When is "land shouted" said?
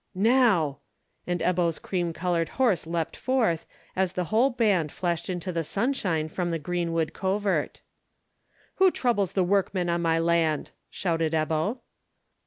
10.17-11.33